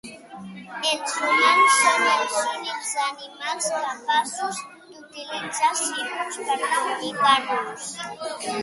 [0.91, 7.95] Els humans som els únics animals capaços d'utilitzar símbols per comunicar-nos.